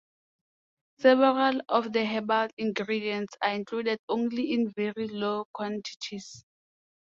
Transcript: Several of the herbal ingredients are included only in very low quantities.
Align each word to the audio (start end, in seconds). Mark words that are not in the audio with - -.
Several 0.97 1.61
of 1.69 1.93
the 1.93 2.03
herbal 2.03 2.47
ingredients 2.57 3.35
are 3.39 3.53
included 3.53 3.99
only 4.09 4.51
in 4.51 4.73
very 4.75 5.07
low 5.09 5.45
quantities. 5.53 6.43